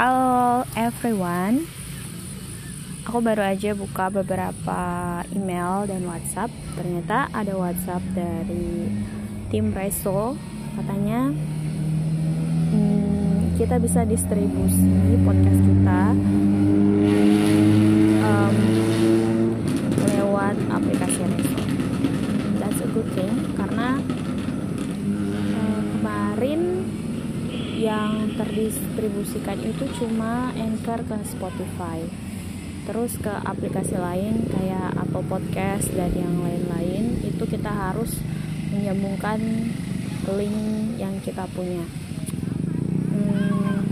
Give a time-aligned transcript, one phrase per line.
[0.00, 1.68] Halo everyone.
[3.04, 4.80] Aku baru aja buka beberapa
[5.28, 6.48] email dan whatsapp.
[6.72, 8.88] Ternyata ada whatsapp dari
[9.52, 10.40] tim Reso.
[10.72, 11.36] Katanya
[12.72, 16.16] hmm, Kita bisa distribusi podcast kita
[18.24, 18.56] um,
[20.00, 21.60] Lewat aplikasi Reso
[22.56, 24.00] That's a good thing Karena
[25.60, 26.88] uh, kemarin
[27.80, 32.04] yang terdistribusikan itu cuma Anchor ke Spotify.
[32.84, 38.20] Terus ke aplikasi lain kayak Apple Podcast dan yang lain-lain itu kita harus
[38.68, 39.40] menyambungkan
[40.36, 40.60] link
[41.00, 41.80] yang kita punya.
[43.16, 43.88] Hmm,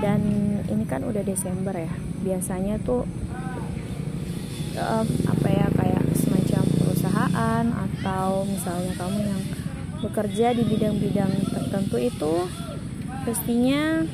[0.00, 0.20] dan
[0.64, 1.92] ini kan udah Desember ya.
[2.24, 3.04] Biasanya tuh
[4.80, 9.42] um, apa ya kayak semacam perusahaan atau misalnya kamu yang
[10.02, 11.30] bekerja di bidang-bidang
[11.72, 12.34] tertentu itu
[13.24, 14.04] pastinya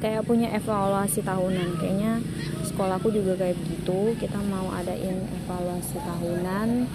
[0.00, 1.76] kayak punya evaluasi tahunan.
[1.76, 2.24] Kayaknya
[2.64, 4.16] sekolahku juga kayak begitu.
[4.16, 6.88] Kita mau adain evaluasi tahunan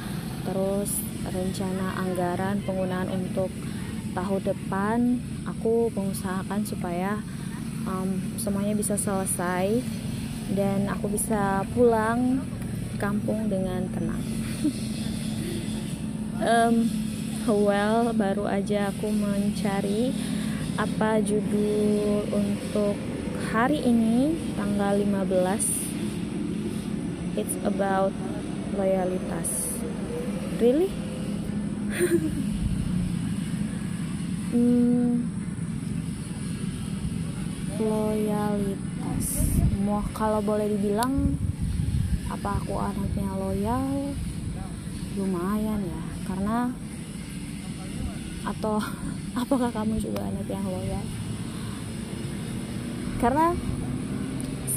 [0.49, 0.89] terus
[1.29, 3.53] rencana anggaran penggunaan untuk
[4.17, 4.97] tahun depan
[5.45, 7.21] aku mengusahakan supaya
[7.85, 9.85] um, semuanya bisa selesai
[10.57, 12.41] dan aku bisa pulang
[12.97, 14.25] kampung dengan tenang.
[16.37, 17.06] Um,
[17.55, 20.11] well baru aja aku mencari
[20.75, 22.99] apa judul untuk
[23.55, 25.87] hari ini tanggal 15
[27.39, 28.11] it's about
[28.75, 29.49] loyalitas.
[30.59, 30.89] Really?
[34.47, 35.27] Hmm,
[37.75, 39.25] loyalitas.
[39.83, 41.35] Mau kalau boleh dibilang
[42.31, 44.15] apa aku anaknya loyal?
[45.19, 46.01] Lumayan ya
[46.31, 46.71] karena
[48.47, 48.79] atau
[49.41, 51.03] apakah kamu juga anak yang loyal?
[53.19, 53.51] Karena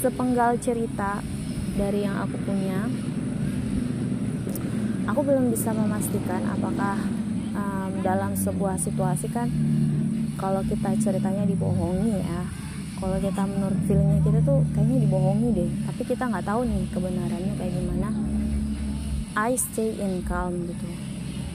[0.01, 1.21] sepenggal cerita
[1.77, 2.89] dari yang aku punya
[5.07, 6.97] aku belum bisa memastikan apakah
[7.53, 9.47] um, dalam sebuah situasi kan
[10.41, 12.41] kalau kita ceritanya dibohongi ya
[13.01, 17.53] kalau kita menurut feelingnya kita tuh kayaknya dibohongi deh tapi kita nggak tahu nih kebenarannya
[17.57, 18.09] kayak gimana.
[19.31, 20.85] I stay in calm gitu.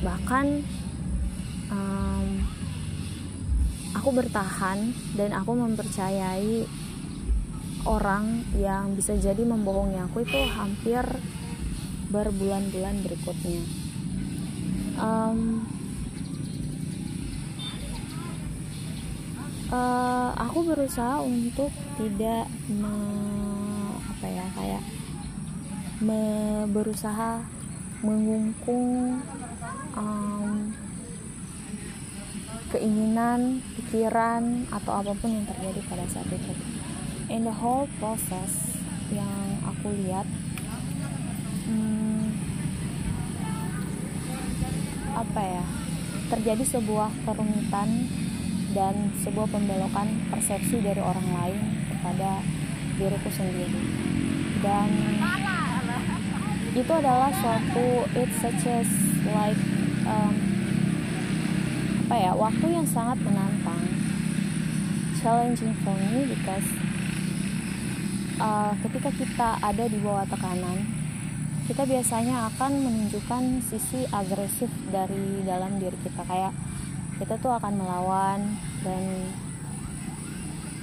[0.03, 0.65] Bahkan
[3.97, 6.69] aku bertahan dan aku mempercayai
[7.89, 11.03] orang yang bisa jadi membohongi aku itu hampir
[12.11, 13.63] berbulan-bulan berikutnya.
[14.97, 15.67] Um,
[19.71, 22.97] uh, aku berusaha untuk tidak me,
[23.97, 24.83] apa ya kayak
[26.03, 26.23] me,
[26.71, 27.43] berusaha
[28.05, 29.21] mengungkung
[29.97, 30.46] um,
[32.75, 36.53] keinginan, pikiran atau apa pun yang terjadi pada saat itu.
[37.31, 38.79] In the whole process
[39.11, 40.27] yang aku lihat,
[41.71, 42.31] hmm,
[45.15, 45.65] apa ya,
[46.31, 48.11] terjadi sebuah kerumitan
[48.75, 52.43] dan sebuah pembelokan persepsi dari orang lain kepada
[52.99, 53.81] diriku sendiri.
[54.61, 54.91] Dan
[56.77, 58.91] itu adalah suatu it's such as
[59.33, 59.61] like
[60.05, 60.56] um,
[62.07, 63.83] apa ya waktu yang sangat menantang.
[65.19, 66.71] Challenging for me because
[68.39, 70.87] uh, ketika kita ada di bawah tekanan
[71.67, 76.23] kita biasanya akan menunjukkan sisi agresif dari dalam diri kita.
[76.23, 76.55] Kayak
[77.19, 78.55] kita tuh akan melawan
[78.87, 79.03] dan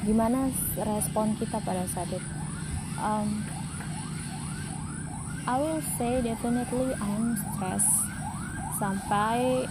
[0.04, 2.32] gimana respon kita pada saat itu.
[3.00, 3.48] Um,
[5.48, 7.96] I will say definitely I'm stressed
[8.76, 9.64] sampai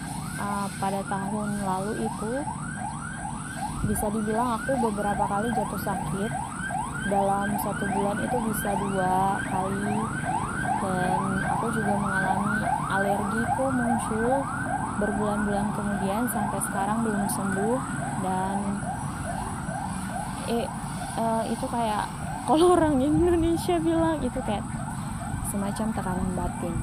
[0.42, 2.32] uh, pada tahun lalu itu
[3.86, 6.32] bisa dibilang aku beberapa kali jatuh sakit.
[7.10, 9.98] Dalam satu bulan itu bisa dua kali.
[10.82, 12.58] Dan aku juga mengalami
[12.90, 14.42] alergiku muncul
[14.98, 17.78] berbulan-bulan kemudian sampai sekarang belum sembuh.
[18.22, 18.56] Dan
[20.50, 20.66] eh
[21.18, 22.06] uh, itu kayak
[22.48, 24.62] kalau orang Indonesia bilang itu kayak
[25.50, 26.74] semacam tekanan batin.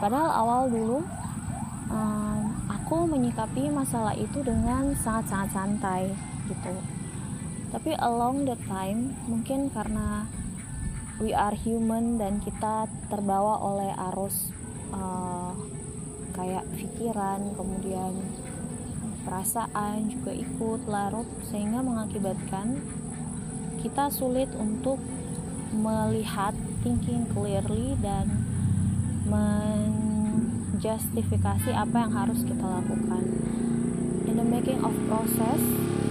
[0.00, 1.04] Padahal awal dulu
[1.90, 2.40] um,
[2.70, 6.02] aku menyikapi masalah itu dengan sangat-sangat santai
[6.46, 6.74] gitu.
[7.70, 10.26] Tapi along the time mungkin karena
[11.22, 14.50] we are human dan kita terbawa oleh arus
[14.90, 15.54] uh,
[16.34, 18.16] kayak pikiran kemudian
[19.22, 22.80] perasaan juga ikut larut sehingga mengakibatkan
[23.84, 24.96] kita sulit untuk
[25.70, 28.26] melihat thinking clearly dan
[30.80, 33.20] menjustifikasi apa yang harus kita lakukan.
[34.50, 35.60] Making of process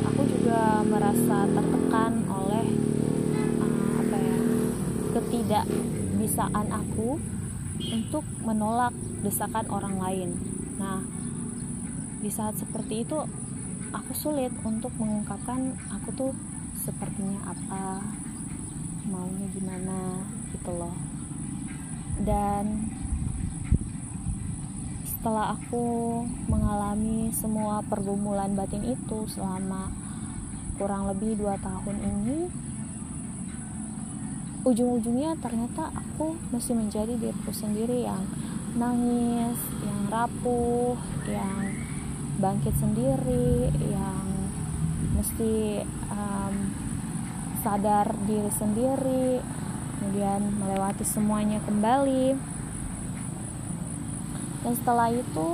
[0.08, 2.66] aku juga merasa tertekan oleh
[3.62, 4.38] uh, apa ya
[5.14, 7.20] ketidakbisaan aku
[7.84, 10.30] untuk menolak desakan orang lain.
[10.82, 11.04] Nah
[12.24, 13.18] di saat seperti itu
[13.92, 16.32] aku sulit untuk mengungkapkan aku tuh
[16.80, 18.02] sepertinya apa
[19.10, 20.96] maunya gimana gitu loh.
[22.24, 22.98] Dan
[25.20, 29.92] setelah aku mengalami semua pergumulan batin itu selama
[30.80, 32.48] kurang lebih dua tahun ini
[34.64, 38.24] ujung-ujungnya ternyata aku masih menjadi diriku sendiri yang
[38.80, 40.96] nangis, yang rapuh,
[41.28, 41.68] yang
[42.40, 44.24] bangkit sendiri, yang
[45.20, 45.84] mesti
[46.16, 46.56] um,
[47.60, 49.44] sadar diri sendiri,
[50.00, 52.59] kemudian melewati semuanya kembali
[54.64, 55.50] dan setelah itu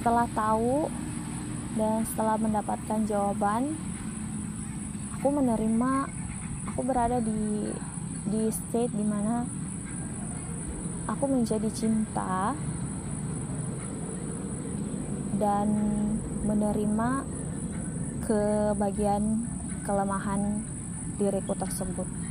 [0.00, 0.88] setelah tahu
[1.76, 3.76] dan setelah mendapatkan jawaban
[5.16, 5.92] aku menerima
[6.72, 7.70] aku berada di
[8.26, 9.44] di state di mana
[11.06, 12.56] aku menjadi cinta
[15.36, 15.68] dan
[16.46, 17.08] menerima
[18.22, 19.46] kebagian
[19.82, 20.62] kelemahan
[21.18, 22.21] diriku tersebut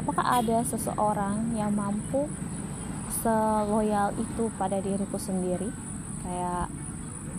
[0.00, 2.24] apakah ada seseorang yang mampu
[3.20, 5.68] seloyal itu pada diriku sendiri?
[6.24, 6.72] Kayak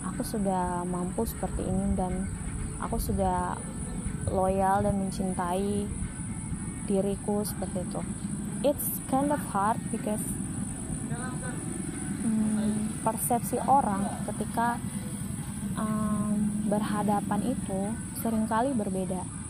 [0.06, 2.30] aku sudah mampu seperti ini dan
[2.78, 3.58] aku sudah
[4.30, 5.90] loyal dan mencintai
[6.86, 8.00] diriku seperti itu.
[8.62, 10.22] It's kind of hard because
[12.22, 14.78] hmm, persepsi orang ketika
[15.74, 17.90] um, berhadapan itu
[18.22, 19.41] sering kali berbeda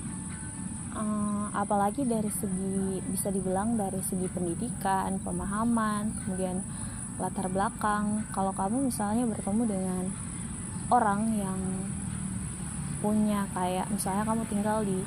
[0.97, 6.61] uh, apalagi dari segi bisa dibilang dari segi pendidikan, pemahaman, kemudian
[7.21, 8.25] latar belakang.
[8.33, 10.05] Kalau kamu misalnya bertemu dengan
[10.93, 11.61] orang yang
[13.03, 15.03] punya kayak misalnya kamu tinggal di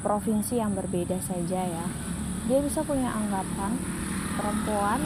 [0.00, 1.86] provinsi yang berbeda saja ya,
[2.48, 3.76] dia bisa punya anggapan
[4.34, 5.00] perempuan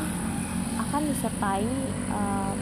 [0.78, 1.66] akan disertai
[2.14, 2.56] um,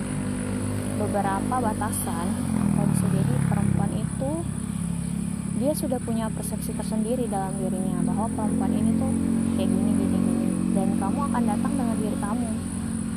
[0.96, 2.26] beberapa batasan
[2.56, 4.30] atau bisa jadi perempuan itu
[5.62, 9.14] dia sudah punya persepsi tersendiri dalam dirinya bahwa perempuan ini tuh
[9.54, 10.46] kayak gini gini gini.
[10.74, 12.50] Dan kamu akan datang dengan diri kamu.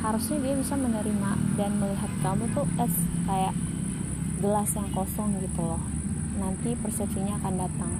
[0.06, 2.94] Harusnya dia bisa menerima dan melihat kamu tuh as
[3.26, 3.50] kayak
[4.38, 5.82] gelas yang kosong gitu loh.
[6.38, 7.92] Nanti persepsinya akan datang.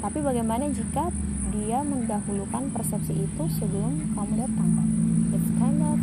[0.00, 1.12] Tapi bagaimana jika
[1.52, 4.70] dia mendahulukan persepsi itu sebelum kamu datang?
[5.36, 6.00] It's kind of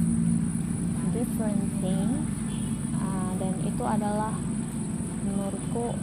[1.10, 2.22] different thing.
[3.02, 4.38] Uh, dan itu adalah
[5.26, 5.98] menurutku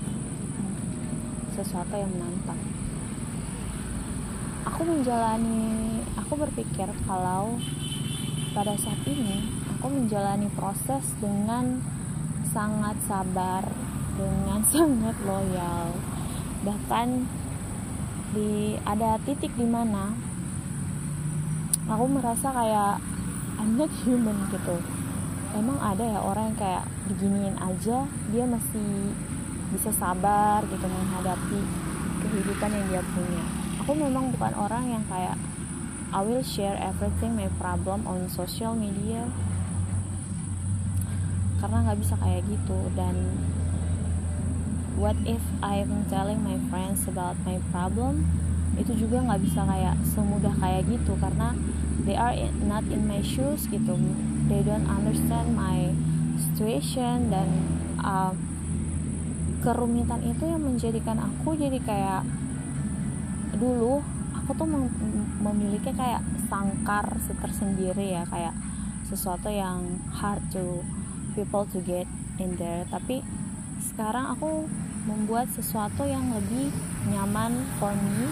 [1.56, 2.60] sesuatu yang menantang.
[4.68, 7.56] Aku menjalani aku berpikir kalau
[8.52, 11.80] pada saat ini aku menjalani proses dengan
[12.52, 13.64] sangat sabar
[14.16, 15.96] dengan sangat loyal.
[16.64, 17.08] Bahkan
[18.36, 20.12] di ada titik di mana
[21.88, 23.00] aku merasa kayak
[23.56, 24.76] I'm not human gitu.
[25.56, 29.14] Emang ada ya orang yang kayak diginiin aja dia masih
[29.76, 31.60] bisa sabar gitu menghadapi
[32.24, 33.44] kehidupan yang dia punya.
[33.84, 35.36] Aku memang bukan orang yang kayak
[36.16, 39.28] I will share everything my problem on social media.
[41.60, 42.78] Karena nggak bisa kayak gitu.
[42.96, 43.36] Dan
[44.96, 48.24] what if I'm telling my friends about my problem?
[48.80, 51.20] Itu juga nggak bisa kayak semudah kayak gitu.
[51.20, 51.52] Karena
[52.08, 52.32] they are
[52.64, 53.92] not in my shoes gitu.
[54.48, 55.92] They don't understand my
[56.40, 57.48] situation dan
[58.00, 58.32] uh,
[59.66, 62.22] kerumitan itu yang menjadikan aku jadi kayak
[63.58, 63.98] dulu
[64.38, 64.68] aku tuh
[65.42, 67.02] memiliki kayak sangkar
[67.42, 68.54] tersendiri ya kayak
[69.10, 70.86] sesuatu yang hard to
[71.34, 72.06] people to get
[72.38, 72.86] in there.
[72.86, 73.26] Tapi
[73.82, 74.70] sekarang aku
[75.10, 76.70] membuat sesuatu yang lebih
[77.10, 78.30] nyaman for me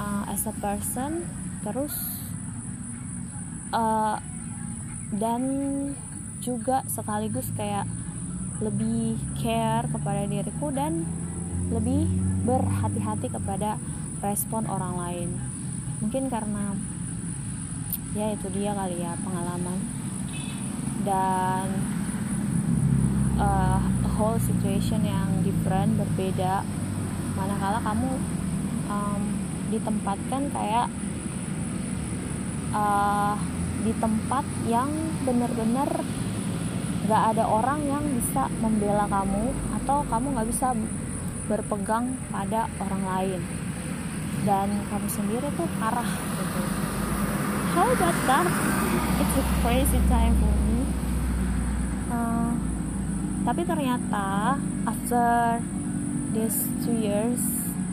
[0.00, 1.28] uh, as a person.
[1.60, 1.92] Terus
[3.76, 4.16] uh,
[5.12, 5.42] dan
[6.40, 7.84] juga sekaligus kayak
[8.62, 11.02] lebih care kepada diriku dan
[11.74, 12.06] lebih
[12.46, 13.76] berhati-hati kepada
[14.22, 15.28] respon orang lain.
[15.98, 16.78] Mungkin karena
[18.14, 19.78] ya itu dia kali ya pengalaman.
[21.02, 21.66] Dan
[23.42, 23.82] uh,
[24.14, 26.62] whole situation yang different berbeda.
[27.34, 28.10] Manakala kamu
[28.86, 29.22] um,
[29.74, 30.86] ditempatkan kayak
[32.76, 33.34] uh,
[33.82, 34.90] di tempat yang
[35.26, 35.90] benar-benar
[37.10, 39.50] gak ada orang yang bisa membela kamu
[39.82, 40.68] atau kamu gak bisa
[41.50, 43.40] berpegang pada orang lain.
[44.46, 46.62] Dan kamu sendiri tuh parah gitu.
[47.72, 48.46] How about that?
[49.22, 50.80] It's a crazy time for me.
[52.12, 52.52] Uh,
[53.48, 55.58] tapi ternyata after
[56.36, 57.40] these two years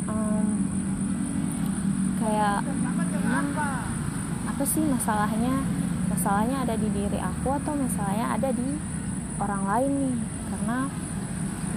[0.09, 0.67] um,
[2.19, 3.55] kayak hmm,
[4.51, 5.63] apa sih masalahnya?
[6.09, 8.98] Masalahnya ada di diri aku atau masalahnya ada di
[9.39, 10.17] orang lain nih.
[10.51, 10.77] Karena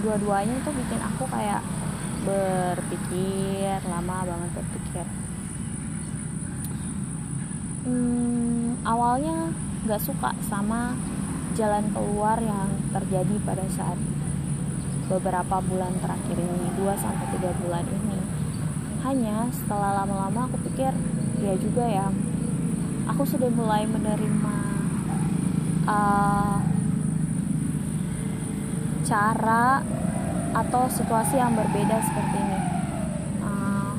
[0.03, 1.63] dua-duanya itu bikin aku kayak
[2.23, 5.05] berpikir lama banget berpikir.
[7.83, 9.51] Hmm, awalnya
[9.83, 10.95] nggak suka sama
[11.55, 13.99] jalan keluar yang terjadi pada saat
[15.11, 18.19] beberapa bulan terakhir ini 2 sampai 3 bulan ini.
[19.03, 20.95] Hanya setelah lama-lama aku pikir
[21.43, 22.07] ya juga ya
[23.03, 24.55] aku sudah mulai menerima
[25.83, 26.57] uh,
[29.03, 29.83] cara
[30.55, 32.59] atau situasi yang berbeda seperti ini.
[33.43, 33.95] Uh,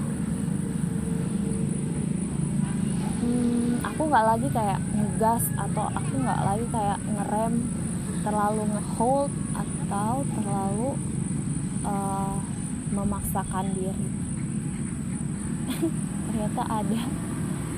[3.20, 7.54] hmm, aku nggak lagi kayak ngegas atau aku nggak lagi kayak ngerem
[8.25, 10.90] terlalu ngehold atau terlalu
[11.84, 12.40] uh,
[12.88, 14.08] memaksakan diri.
[16.32, 17.00] Ternyata ada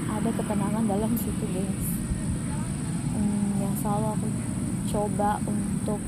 [0.07, 1.87] ada ketenangan dalam situ guys.
[3.17, 4.29] Hmm, yang selalu aku
[4.87, 5.99] coba untuk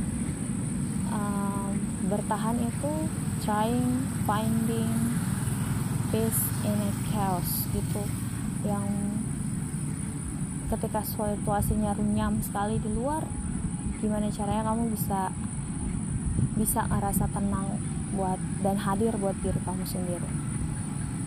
[2.09, 2.93] bertahan itu
[3.45, 4.91] trying finding
[6.09, 8.03] peace in a chaos gitu.
[8.65, 8.89] Yang
[10.69, 13.25] ketika situasinya runyam sekali di luar
[13.99, 15.33] gimana caranya kamu bisa
[16.55, 17.81] bisa ngerasa tenang
[18.15, 20.29] buat dan hadir buat diri kamu sendiri.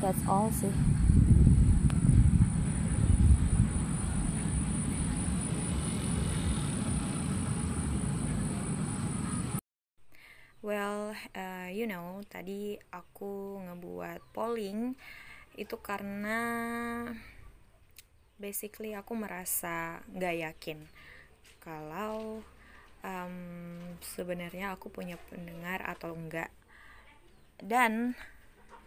[0.01, 1.00] That's all sih
[10.61, 14.93] Well, uh, you know, tadi aku ngebuat polling
[15.57, 16.37] itu karena
[18.37, 20.85] basically aku merasa gak yakin.
[21.65, 22.45] Kalau
[23.01, 23.37] um,
[24.05, 26.53] sebenarnya aku punya pendengar atau enggak
[27.57, 28.13] dan